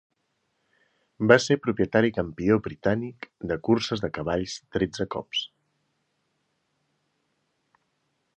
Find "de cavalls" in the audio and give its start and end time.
4.07-4.57